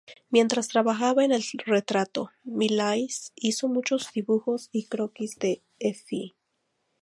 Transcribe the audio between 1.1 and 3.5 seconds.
en el retrato, Millais